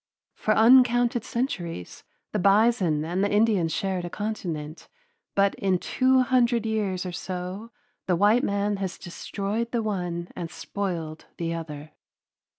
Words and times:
For 0.33 0.55
uncounted 0.55 1.23
centuries 1.23 2.03
the 2.31 2.39
bison 2.39 3.05
and 3.05 3.23
the 3.23 3.31
Indian 3.31 3.67
shared 3.67 4.03
a 4.03 4.09
continent, 4.09 4.87
but 5.35 5.53
in 5.53 5.77
two 5.77 6.21
hundred 6.23 6.65
years 6.65 7.05
or 7.05 7.11
so 7.11 7.69
the 8.07 8.15
white 8.15 8.43
man 8.43 8.77
has 8.77 8.97
destroyed 8.97 9.71
the 9.71 9.83
one 9.83 10.29
and 10.35 10.49
spoiled 10.49 11.27
the 11.37 11.53
other. 11.53 11.91